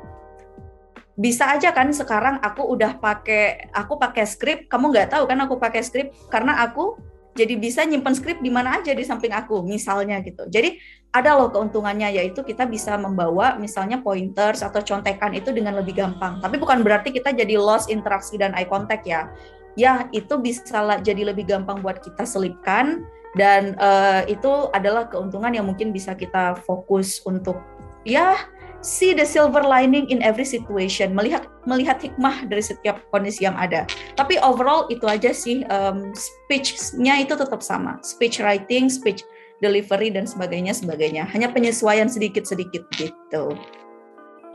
[1.14, 5.62] Bisa aja kan sekarang aku udah pakai aku pakai script, kamu nggak tahu kan aku
[5.62, 6.98] pakai script karena aku
[7.34, 10.46] jadi bisa nyimpen skrip di mana aja di samping aku misalnya gitu.
[10.50, 10.78] Jadi
[11.14, 16.42] ada loh keuntungannya yaitu kita bisa membawa misalnya pointers atau contekan itu dengan lebih gampang.
[16.42, 19.30] Tapi bukan berarti kita jadi lost interaksi dan eye contact ya.
[19.74, 23.02] Ya itu bisa jadi lebih gampang buat kita selipkan
[23.34, 27.58] dan uh, itu adalah keuntungan yang mungkin bisa kita fokus untuk
[28.06, 28.38] ya
[28.84, 33.88] see the silver lining in every situation, melihat melihat hikmah dari setiap kondisi yang ada.
[34.20, 39.24] Tapi overall itu aja sih um, speech-nya itu tetap sama, speech writing, speech
[39.64, 41.24] delivery dan sebagainya sebagainya.
[41.32, 43.56] Hanya penyesuaian sedikit-sedikit gitu.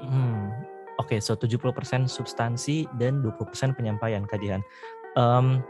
[0.04, 0.52] Hmm.
[1.00, 1.72] Oke, okay, so 70%
[2.06, 4.60] substansi dan 20% penyampaian kajian.
[5.16, 5.64] Um,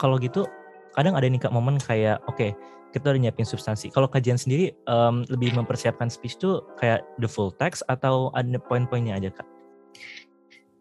[0.00, 0.48] kalau gitu
[0.96, 2.50] kadang ada nih kak momen kayak oke okay,
[2.90, 3.90] kita udah nyiapin substansi.
[3.94, 9.16] Kalau kajian sendiri um, lebih mempersiapkan speech tuh kayak the full text atau ada poin-poinnya
[9.16, 9.46] aja kak?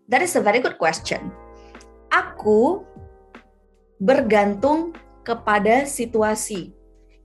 [0.10, 1.30] That is a very good question.
[2.10, 2.82] Aku
[4.02, 6.74] bergantung kepada situasi.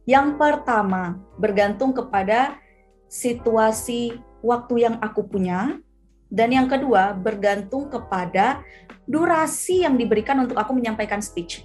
[0.05, 2.61] Yang pertama, bergantung kepada
[3.09, 5.81] situasi waktu yang aku punya.
[6.29, 8.61] Dan yang kedua, bergantung kepada
[9.09, 11.65] durasi yang diberikan untuk aku menyampaikan speech.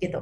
[0.00, 0.20] Gitu.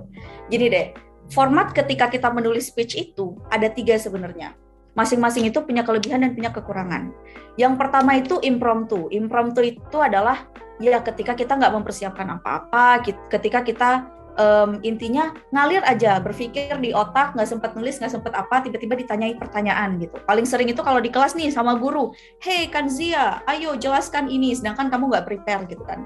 [0.50, 0.86] Jadi deh,
[1.30, 4.54] format ketika kita menulis speech itu ada tiga sebenarnya.
[4.98, 7.14] Masing-masing itu punya kelebihan dan punya kekurangan.
[7.54, 9.06] Yang pertama itu impromptu.
[9.14, 10.50] Impromptu itu adalah
[10.82, 13.90] ya ketika kita nggak mempersiapkan apa-apa, ketika kita
[14.34, 19.38] um, intinya ngalir aja, berpikir di otak, nggak sempat nulis, nggak sempat apa, tiba-tiba ditanyai
[19.38, 20.18] pertanyaan gitu.
[20.26, 22.10] Paling sering itu kalau di kelas nih sama guru,
[22.42, 26.02] hey Kanzia, ayo jelaskan ini, sedangkan kamu nggak prepare gitu kan.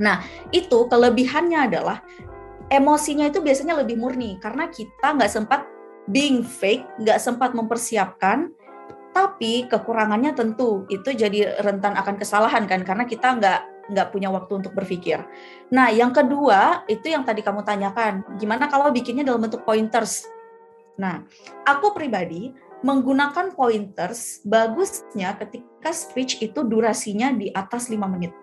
[0.00, 2.00] Nah, itu kelebihannya adalah
[2.72, 5.68] emosinya itu biasanya lebih murni karena kita nggak sempat
[6.08, 8.50] being fake, nggak sempat mempersiapkan,
[9.12, 13.60] tapi kekurangannya tentu itu jadi rentan akan kesalahan kan karena kita nggak
[13.92, 15.20] nggak punya waktu untuk berpikir.
[15.68, 20.24] Nah, yang kedua itu yang tadi kamu tanyakan, gimana kalau bikinnya dalam bentuk pointers?
[20.96, 21.20] Nah,
[21.68, 28.41] aku pribadi menggunakan pointers bagusnya ketika speech itu durasinya di atas 5 menit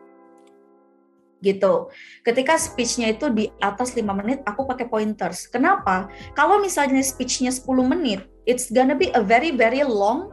[1.40, 1.92] gitu.
[2.24, 5.48] Ketika speech-nya itu di atas 5 menit, aku pakai pointers.
[5.48, 6.12] Kenapa?
[6.36, 10.32] Kalau misalnya speech-nya 10 menit, it's gonna be a very very long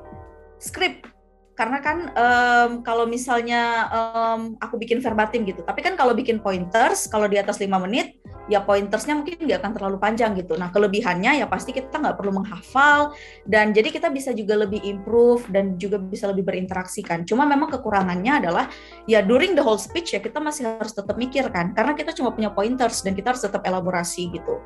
[0.59, 1.16] script
[1.57, 7.09] karena kan um, kalau misalnya um, aku bikin verbatim gitu tapi kan kalau bikin pointers
[7.09, 10.55] kalau di atas lima menit ya pointersnya mungkin nggak akan terlalu panjang gitu.
[10.55, 13.15] Nah kelebihannya ya pasti kita nggak perlu menghafal
[13.47, 17.27] dan jadi kita bisa juga lebih improve dan juga bisa lebih berinteraksi kan.
[17.27, 18.71] Cuma memang kekurangannya adalah
[19.11, 21.75] ya during the whole speech ya kita masih harus tetap mikir kan.
[21.75, 24.63] Karena kita cuma punya pointers dan kita harus tetap elaborasi gitu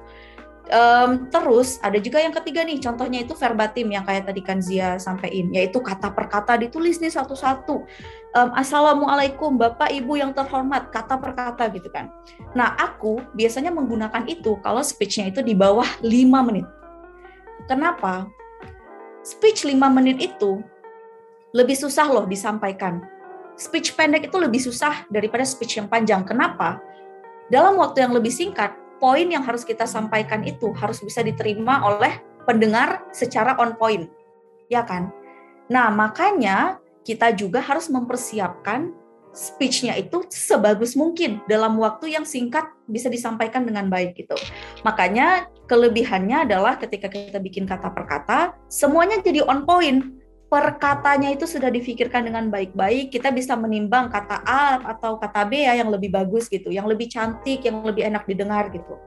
[0.70, 5.02] Um, terus ada juga yang ketiga nih, contohnya itu verbatim yang kayak tadi kan Zia
[5.02, 7.82] sampaikan, yaitu kata per kata ditulis nih satu-satu.
[8.38, 12.14] Um, Assalamualaikum Bapak Ibu yang terhormat, kata per kata gitu kan.
[12.54, 16.66] Nah aku biasanya menggunakan itu kalau speechnya itu di bawah 5 menit.
[17.66, 18.30] Kenapa?
[19.26, 20.62] Speech 5 menit itu
[21.50, 23.02] lebih susah loh disampaikan.
[23.58, 26.22] Speech pendek itu lebih susah daripada speech yang panjang.
[26.22, 26.78] Kenapa?
[27.50, 32.20] Dalam waktu yang lebih singkat, poin yang harus kita sampaikan itu harus bisa diterima oleh
[32.44, 34.06] pendengar secara on point.
[34.70, 35.10] Ya kan?
[35.72, 38.92] Nah, makanya kita juga harus mempersiapkan
[39.30, 44.34] speech-nya itu sebagus mungkin dalam waktu yang singkat bisa disampaikan dengan baik gitu.
[44.82, 51.46] Makanya kelebihannya adalah ketika kita bikin kata per kata, semuanya jadi on point perkatanya itu
[51.46, 56.10] sudah difikirkan dengan baik-baik, kita bisa menimbang kata A atau kata B ya yang lebih
[56.10, 58.98] bagus gitu, yang lebih cantik, yang lebih enak didengar gitu.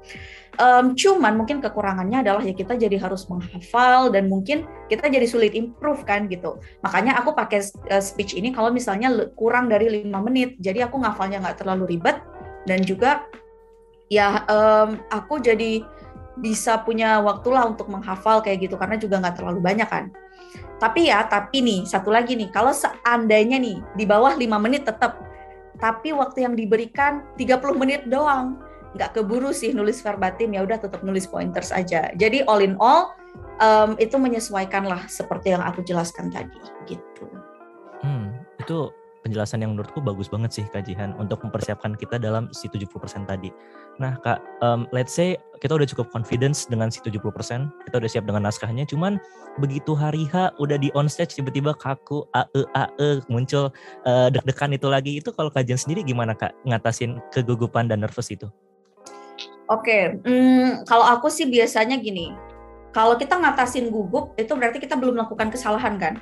[0.55, 5.51] Um, cuman mungkin kekurangannya adalah ya kita jadi harus menghafal dan mungkin kita jadi sulit
[5.51, 6.63] improve kan gitu.
[6.79, 7.59] Makanya aku pakai
[7.91, 12.23] uh, speech ini kalau misalnya kurang dari lima menit, jadi aku ngafalnya nggak terlalu ribet
[12.63, 13.27] dan juga
[14.07, 15.83] ya um, aku jadi
[16.39, 20.07] bisa punya waktu lah untuk menghafal kayak gitu karena juga nggak terlalu banyak kan.
[20.83, 25.15] Tapi ya, tapi nih, satu lagi nih, kalau seandainya nih di bawah 5 menit tetap,
[25.79, 28.59] tapi waktu yang diberikan 30 menit doang,
[28.99, 32.11] nggak keburu sih nulis verbatim, ya udah tetap nulis pointers aja.
[32.19, 33.15] Jadi all in all,
[33.63, 37.31] um, itu menyesuaikan lah seperti yang aku jelaskan tadi, gitu.
[38.03, 38.91] Hmm, itu
[39.23, 42.91] penjelasan yang menurutku bagus banget sih kajian untuk mempersiapkan kita dalam si 70%
[43.23, 43.49] tadi.
[43.97, 47.23] Nah kak, um, let's say kita udah cukup confidence dengan si 70%,
[47.87, 49.15] kita udah siap dengan naskahnya, cuman
[49.63, 53.71] begitu hari H udah di on stage tiba-tiba kaku, ae, ae, muncul
[54.03, 58.51] uh, deg-degan itu lagi, itu kalau kajian sendiri gimana kak ngatasin kegugupan dan nervous itu?
[59.71, 60.03] Oke, okay.
[60.27, 62.35] hmm, kalau aku sih biasanya gini,
[62.91, 66.19] kalau kita ngatasin gugup itu berarti kita belum melakukan kesalahan kan?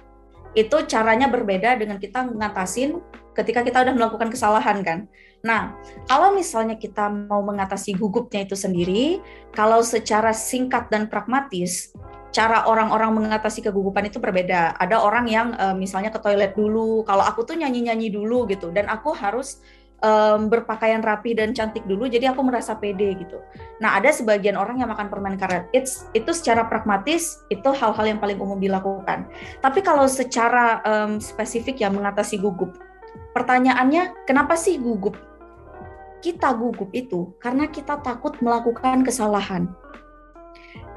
[0.52, 3.00] Itu caranya berbeda dengan kita ngatasin
[3.32, 5.00] ketika kita udah melakukan kesalahan kan.
[5.42, 5.74] Nah,
[6.06, 9.24] kalau misalnya kita mau mengatasi gugupnya itu sendiri,
[9.56, 11.96] kalau secara singkat dan pragmatis,
[12.32, 14.76] cara orang-orang mengatasi kegugupan itu berbeda.
[14.80, 18.88] Ada orang yang uh, misalnya ke toilet dulu, kalau aku tuh nyanyi-nyanyi dulu gitu, dan
[18.88, 19.60] aku harus
[20.02, 23.42] um, berpakaian rapi dan cantik dulu, jadi aku merasa pede gitu.
[23.82, 25.66] Nah, ada sebagian orang yang makan permen karet.
[25.74, 29.26] It's itu secara pragmatis itu hal-hal yang paling umum dilakukan.
[29.64, 32.78] Tapi kalau secara um, spesifik ya mengatasi gugup,
[33.32, 35.16] Pertanyaannya, kenapa sih gugup?
[36.20, 39.72] Kita gugup itu karena kita takut melakukan kesalahan.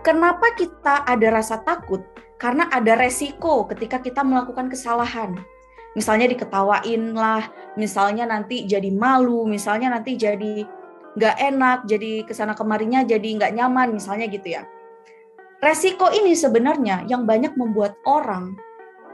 [0.04, 2.02] Kenapa kita ada rasa takut?
[2.36, 5.38] Karena ada resiko ketika kita melakukan kesalahan.
[5.94, 7.46] Misalnya diketawain lah,
[7.78, 10.66] misalnya nanti jadi malu, misalnya nanti jadi
[11.14, 14.66] nggak enak, jadi ke sana kemarinya jadi nggak nyaman, misalnya gitu ya.
[15.62, 18.58] Resiko ini sebenarnya yang banyak membuat orang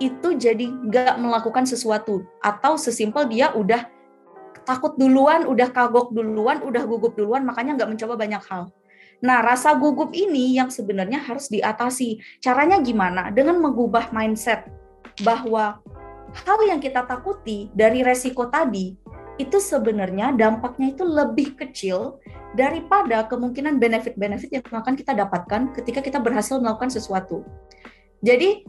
[0.01, 3.85] itu jadi nggak melakukan sesuatu atau sesimpel dia udah
[4.65, 8.73] takut duluan, udah kagok duluan, udah gugup duluan, makanya nggak mencoba banyak hal.
[9.21, 12.41] Nah, rasa gugup ini yang sebenarnya harus diatasi.
[12.41, 13.29] Caranya gimana?
[13.29, 14.65] Dengan mengubah mindset
[15.21, 15.85] bahwa
[16.33, 18.95] hal yang kita takuti dari resiko tadi
[19.41, 22.21] itu sebenarnya dampaknya itu lebih kecil
[22.53, 27.47] daripada kemungkinan benefit-benefit yang akan kita dapatkan ketika kita berhasil melakukan sesuatu.
[28.21, 28.69] Jadi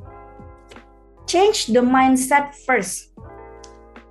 [1.27, 3.10] change the mindset first.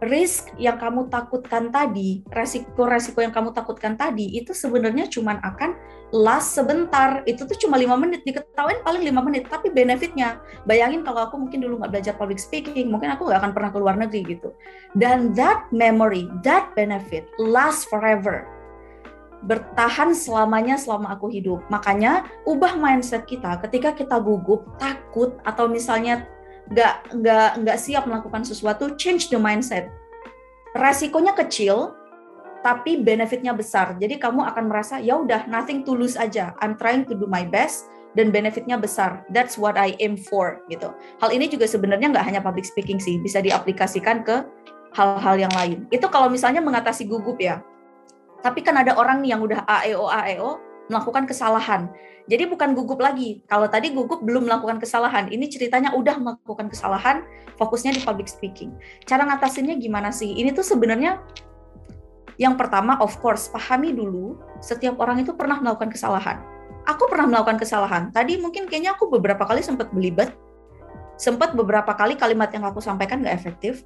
[0.00, 5.76] Risk yang kamu takutkan tadi, resiko-resiko yang kamu takutkan tadi, itu sebenarnya cuma akan
[6.08, 7.20] last sebentar.
[7.28, 9.44] Itu tuh cuma lima menit, diketawain paling lima menit.
[9.52, 13.52] Tapi benefitnya, bayangin kalau aku mungkin dulu nggak belajar public speaking, mungkin aku nggak akan
[13.52, 14.56] pernah ke luar negeri gitu.
[14.96, 18.48] Dan that memory, that benefit last forever
[19.40, 21.64] bertahan selamanya selama aku hidup.
[21.72, 26.28] Makanya ubah mindset kita ketika kita gugup, takut atau misalnya
[26.70, 29.90] nggak nggak nggak siap melakukan sesuatu, change the mindset.
[30.78, 31.98] Resikonya kecil,
[32.62, 33.98] tapi benefitnya besar.
[33.98, 36.54] Jadi kamu akan merasa ya udah nothing to lose aja.
[36.62, 39.26] I'm trying to do my best dan benefitnya besar.
[39.34, 40.94] That's what I aim for gitu.
[41.18, 44.46] Hal ini juga sebenarnya nggak hanya public speaking sih, bisa diaplikasikan ke
[44.94, 45.90] hal-hal yang lain.
[45.90, 47.62] Itu kalau misalnya mengatasi gugup ya.
[48.40, 51.86] Tapi kan ada orang yang udah AEO AEO melakukan kesalahan.
[52.26, 53.42] Jadi bukan gugup lagi.
[53.46, 57.22] Kalau tadi gugup belum melakukan kesalahan, ini ceritanya udah melakukan kesalahan,
[57.56, 58.74] fokusnya di public speaking.
[59.06, 60.34] Cara ngatasinnya gimana sih?
[60.34, 61.22] Ini tuh sebenarnya
[62.40, 66.40] yang pertama, of course, pahami dulu setiap orang itu pernah melakukan kesalahan.
[66.88, 68.08] Aku pernah melakukan kesalahan.
[68.10, 70.32] Tadi mungkin kayaknya aku beberapa kali sempat belibet,
[71.20, 73.84] sempat beberapa kali kalimat yang aku sampaikan nggak efektif.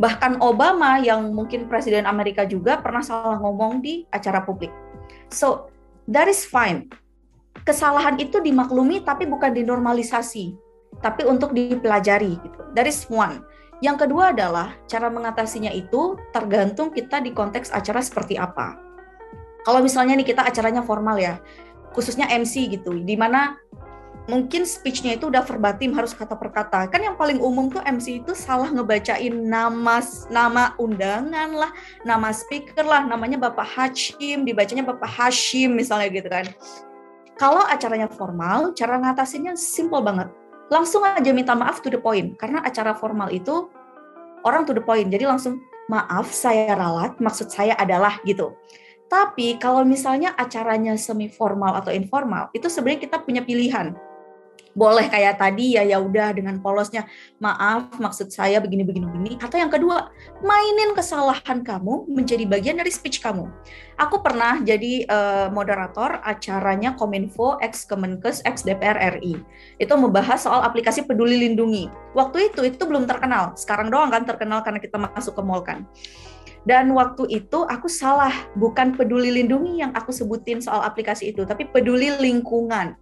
[0.00, 4.72] Bahkan Obama yang mungkin presiden Amerika juga pernah salah ngomong di acara publik.
[5.28, 5.68] So,
[6.08, 6.88] that is fine
[7.64, 10.52] kesalahan itu dimaklumi tapi bukan dinormalisasi,
[11.00, 12.60] tapi untuk dipelajari gitu.
[12.76, 13.46] That is one.
[13.78, 18.78] Yang kedua adalah cara mengatasinya itu tergantung kita di konteks acara seperti apa.
[19.64, 21.40] Kalau misalnya nih kita acaranya formal ya,
[21.96, 23.56] khususnya MC gitu, di mana
[24.24, 26.88] mungkin speech-nya itu udah verbatim harus kata per kata.
[26.88, 30.00] Kan yang paling umum tuh MC itu salah ngebacain nama
[30.32, 31.72] nama undangan lah,
[32.08, 36.46] nama speaker lah, namanya Bapak Hashim, dibacanya Bapak Hashim misalnya gitu kan.
[37.34, 40.30] Kalau acaranya formal, cara ngatasinnya simple banget.
[40.70, 42.38] Langsung aja minta maaf to the point.
[42.38, 43.68] Karena acara formal itu
[44.46, 45.10] orang to the point.
[45.10, 45.58] Jadi langsung,
[45.90, 48.54] maaf saya ralat, maksud saya adalah gitu.
[49.10, 53.92] Tapi kalau misalnya acaranya semi formal atau informal, itu sebenarnya kita punya pilihan
[54.74, 57.06] boleh kayak tadi ya ya udah dengan polosnya
[57.38, 59.32] maaf maksud saya begini begini begini.
[59.38, 60.10] Atau yang kedua
[60.42, 63.46] mainin kesalahan kamu menjadi bagian dari speech kamu.
[63.94, 69.38] Aku pernah jadi uh, moderator acaranya Kominfo ex Kemenkes ex DPR RI
[69.78, 71.86] itu membahas soal aplikasi Peduli Lindungi.
[72.18, 73.54] Waktu itu itu belum terkenal.
[73.54, 75.86] Sekarang doang kan terkenal karena kita masuk ke mall kan.
[76.64, 81.68] Dan waktu itu aku salah, bukan peduli lindungi yang aku sebutin soal aplikasi itu, tapi
[81.68, 82.96] peduli lingkungan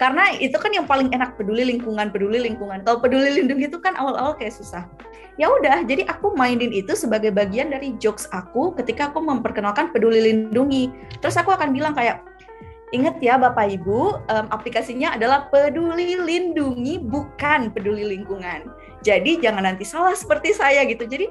[0.00, 3.92] karena itu kan yang paling enak peduli lingkungan peduli lingkungan kalau peduli lindungi itu kan
[4.00, 4.88] awal-awal kayak susah
[5.36, 10.24] ya udah jadi aku mainin itu sebagai bagian dari jokes aku ketika aku memperkenalkan peduli
[10.24, 10.88] lindungi
[11.20, 12.24] terus aku akan bilang kayak
[12.90, 18.66] Ingat ya Bapak Ibu, um, aplikasinya adalah peduli lindungi bukan peduli lingkungan.
[19.06, 21.06] Jadi jangan nanti salah seperti saya gitu.
[21.06, 21.30] Jadi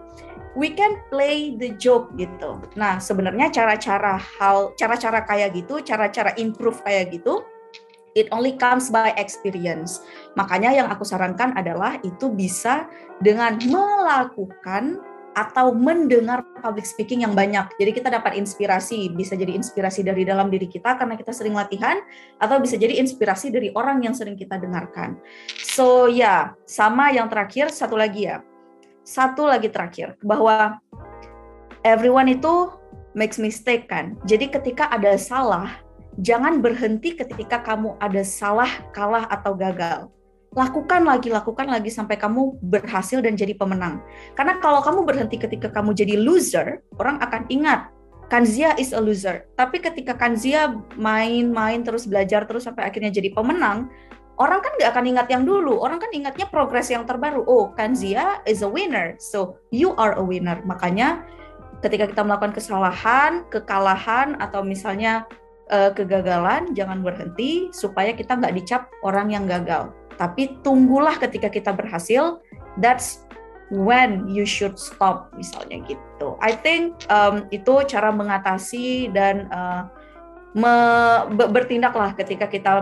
[0.55, 2.63] we can play the joke gitu.
[2.79, 7.43] Nah, sebenarnya cara-cara hal cara-cara kayak gitu, cara-cara improve kayak gitu
[8.17, 10.01] it only comes by experience.
[10.37, 12.89] Makanya yang aku sarankan adalah itu bisa
[13.21, 15.01] dengan melakukan
[15.37, 17.69] atau mendengar public speaking yang banyak.
[17.79, 22.01] Jadi kita dapat inspirasi, bisa jadi inspirasi dari dalam diri kita karena kita sering latihan
[22.41, 25.15] atau bisa jadi inspirasi dari orang yang sering kita dengarkan.
[25.63, 28.43] So ya, yeah, sama yang terakhir satu lagi ya.
[29.07, 30.77] Satu lagi terakhir bahwa
[31.87, 32.69] everyone itu
[33.17, 34.19] makes mistake kan.
[34.27, 35.81] Jadi ketika ada salah,
[36.17, 40.09] jangan berhenti ketika kamu ada salah, kalah atau gagal
[40.57, 44.01] lakukan lagi, lakukan lagi sampai kamu berhasil dan jadi pemenang.
[44.33, 47.93] Karena kalau kamu berhenti ketika kamu jadi loser, orang akan ingat
[48.29, 49.49] Kanzia is a loser.
[49.57, 53.89] Tapi ketika Kanzia main-main terus belajar terus sampai akhirnya jadi pemenang,
[54.37, 55.81] orang kan nggak akan ingat yang dulu.
[55.81, 57.41] Orang kan ingatnya progres yang terbaru.
[57.49, 59.17] Oh, Kanzia is a winner.
[59.17, 60.61] So, you are a winner.
[60.61, 61.25] Makanya
[61.81, 65.25] ketika kita melakukan kesalahan, kekalahan, atau misalnya
[65.69, 69.93] uh, kegagalan, jangan berhenti supaya kita nggak dicap orang yang gagal.
[70.19, 72.43] Tapi tunggulah ketika kita berhasil
[72.83, 73.23] that's
[73.71, 76.35] when you should stop misalnya gitu.
[76.43, 79.87] I think um, itu cara mengatasi dan uh,
[80.57, 80.73] me,
[81.29, 82.81] bertindaklah ketika kita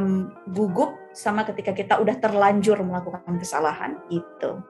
[0.56, 4.64] gugup sama ketika kita udah terlanjur melakukan kesalahan itu.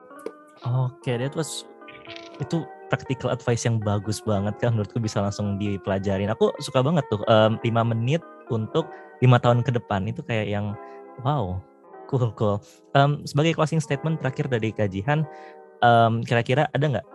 [0.66, 1.62] Oke okay, that was
[2.42, 7.20] itu practical advice yang bagus banget kan menurutku bisa langsung dipelajarin aku suka banget tuh
[7.28, 8.88] um, 5 menit untuk
[9.20, 10.72] lima tahun ke depan itu kayak yang
[11.22, 11.60] wow
[12.08, 12.56] Cool, cool.
[12.96, 15.28] Um, sebagai closing statement terakhir dari kajian,
[15.84, 17.06] um, kira-kira ada nggak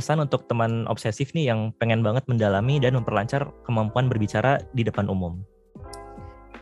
[0.00, 5.12] pesan untuk teman obsesif nih yang pengen banget mendalami dan memperlancar kemampuan berbicara di depan
[5.12, 5.44] umum?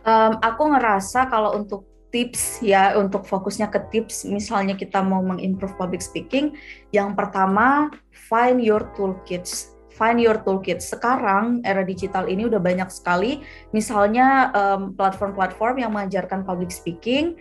[0.02, 5.76] Um, aku ngerasa kalau untuk tips ya untuk fokusnya ke tips misalnya kita mau mengimprove
[5.76, 6.56] public speaking
[6.92, 10.78] yang pertama find your toolkits find your toolkit.
[10.78, 13.42] Sekarang era digital ini udah banyak sekali,
[13.74, 14.54] misalnya
[14.94, 17.34] platform-platform um, yang mengajarkan public speaking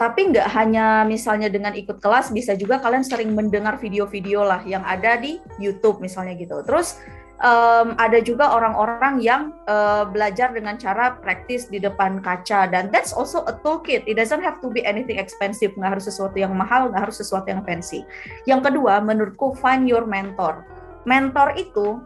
[0.00, 4.80] tapi nggak hanya misalnya dengan ikut kelas, bisa juga kalian sering mendengar video-video lah yang
[4.80, 6.64] ada di YouTube misalnya gitu.
[6.64, 6.96] Terus
[7.40, 13.12] um, ada juga orang-orang yang uh, belajar dengan cara praktis di depan kaca dan that's
[13.12, 14.04] also a toolkit.
[14.06, 17.48] It doesn't have to be anything expensive, nggak harus sesuatu yang mahal, nggak harus sesuatu
[17.48, 18.04] yang fancy.
[18.44, 20.64] Yang kedua, menurutku find your mentor.
[21.08, 22.00] Mentor itu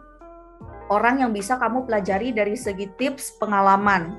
[0.87, 4.15] orang yang bisa kamu pelajari dari segi tips, pengalaman,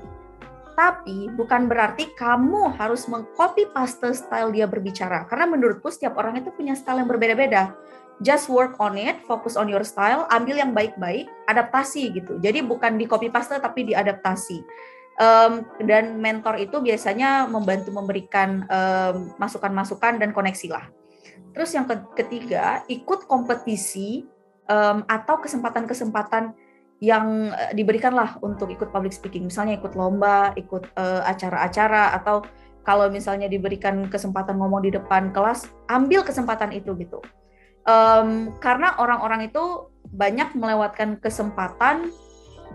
[0.77, 5.25] tapi bukan berarti kamu harus mengcopy paste style dia berbicara.
[5.25, 7.73] Karena menurutku setiap orang itu punya style yang berbeda-beda.
[8.25, 12.41] Just work on it, fokus on your style, ambil yang baik-baik, adaptasi gitu.
[12.41, 14.65] Jadi bukan di copy paste tapi diadaptasi.
[15.17, 18.69] Um, dan mentor itu biasanya membantu memberikan
[19.41, 20.85] masukan-masukan um, dan koneksi lah.
[21.57, 24.29] Terus yang ketiga, ikut kompetisi
[24.69, 26.53] um, atau kesempatan-kesempatan
[26.97, 32.41] yang eh, diberikanlah untuk ikut public speaking, misalnya ikut lomba, ikut uh, acara-acara atau
[32.81, 37.21] kalau misalnya diberikan kesempatan ngomong di depan kelas, ambil kesempatan itu gitu.
[37.87, 42.11] Um, karena orang-orang itu banyak melewatkan kesempatan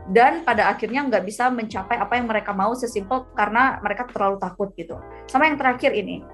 [0.08, 4.72] dan pada akhirnya nggak bisa mencapai apa yang mereka mau sesimpel karena mereka terlalu takut
[4.72, 4.96] gitu.
[5.28, 6.24] Sama yang terakhir ini,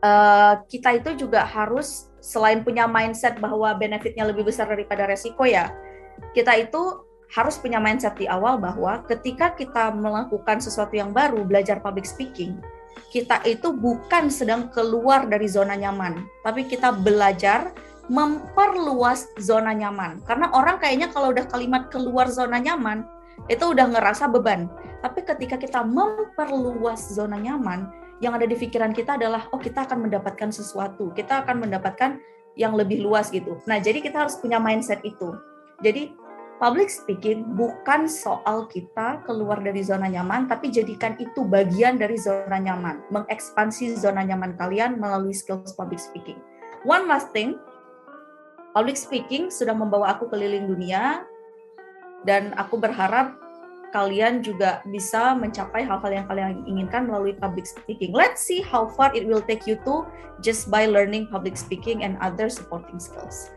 [0.00, 5.68] uh, kita itu juga harus selain punya mindset bahwa benefitnya lebih besar daripada resiko ya
[6.32, 6.82] kita itu
[7.30, 12.58] harus punya mindset di awal bahwa ketika kita melakukan sesuatu yang baru, belajar public speaking,
[13.14, 17.70] kita itu bukan sedang keluar dari zona nyaman, tapi kita belajar
[18.08, 20.22] memperluas zona nyaman.
[20.24, 23.04] Karena orang kayaknya kalau udah kalimat keluar zona nyaman,
[23.50, 24.70] itu udah ngerasa beban.
[25.00, 27.88] Tapi ketika kita memperluas zona nyaman,
[28.20, 32.20] yang ada di pikiran kita adalah, oh kita akan mendapatkan sesuatu, kita akan mendapatkan
[32.52, 33.56] yang lebih luas gitu.
[33.64, 35.32] Nah, jadi kita harus punya mindset itu.
[35.80, 36.12] Jadi
[36.60, 42.60] public speaking bukan soal kita keluar dari zona nyaman, tapi jadikan itu bagian dari zona
[42.60, 46.36] nyaman, mengekspansi zona nyaman kalian melalui skills public speaking.
[46.84, 47.56] One last thing,
[48.72, 51.24] public speaking sudah membawa aku keliling dunia,
[52.28, 53.36] dan aku berharap
[53.90, 58.14] kalian juga bisa mencapai hal-hal yang kalian inginkan melalui public speaking.
[58.14, 60.06] Let's see how far it will take you to
[60.38, 63.50] just by learning public speaking and other supporting skills.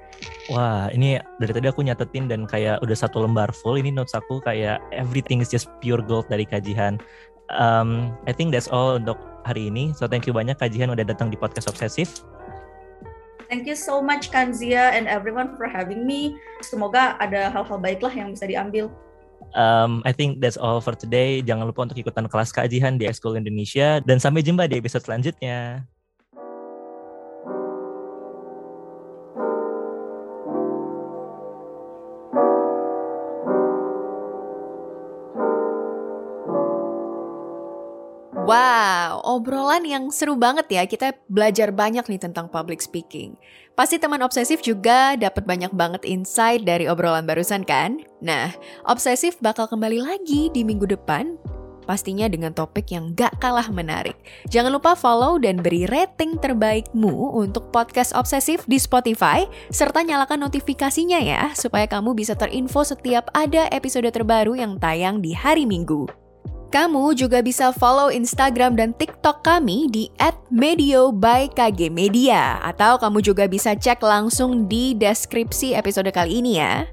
[0.50, 3.78] Wah, ini dari tadi aku nyatetin dan kayak udah satu lembar full.
[3.78, 6.98] Ini notes aku kayak everything is just pure gold dari kajian.
[7.54, 9.94] Um, I think that's all untuk hari ini.
[9.94, 12.26] So thank you banyak kajian udah datang di podcast obsesif.
[13.54, 16.42] Thank you so much Kanzia and everyone for having me.
[16.66, 18.90] Semoga ada hal-hal baiklah yang bisa diambil.
[19.54, 21.46] Um, I think that's all for today.
[21.46, 25.86] Jangan lupa untuk ikutan kelas kajian di School Indonesia dan sampai jumpa di episode selanjutnya.
[39.24, 40.84] Obrolan yang seru banget ya.
[40.86, 43.40] Kita belajar banyak nih tentang public speaking.
[43.74, 47.98] Pasti teman obsesif juga dapat banyak banget insight dari obrolan barusan kan?
[48.22, 48.54] Nah,
[48.86, 51.40] obsesif bakal kembali lagi di minggu depan
[51.84, 54.16] pastinya dengan topik yang gak kalah menarik.
[54.48, 61.20] Jangan lupa follow dan beri rating terbaikmu untuk podcast obsesif di Spotify, serta nyalakan notifikasinya
[61.20, 66.23] ya, supaya kamu bisa terinfo setiap ada episode terbaru yang tayang di hari Minggu.
[66.74, 70.10] Kamu juga bisa follow Instagram dan TikTok kami di
[70.50, 76.58] @medio by KG Media atau kamu juga bisa cek langsung di deskripsi episode kali ini
[76.58, 76.90] ya.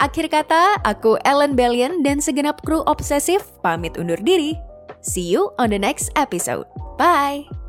[0.00, 4.56] Akhir kata, aku Ellen Bellion dan segenap kru obsesif pamit undur diri.
[5.04, 6.64] See you on the next episode.
[6.96, 7.63] Bye.